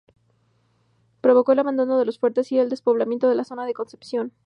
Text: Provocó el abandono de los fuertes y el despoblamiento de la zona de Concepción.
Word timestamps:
Provocó 1.21 1.51
el 1.51 1.59
abandono 1.59 1.99
de 1.99 2.05
los 2.05 2.17
fuertes 2.17 2.51
y 2.51 2.57
el 2.57 2.69
despoblamiento 2.69 3.29
de 3.29 3.35
la 3.35 3.43
zona 3.45 3.67
de 3.67 3.75
Concepción. 3.75 4.33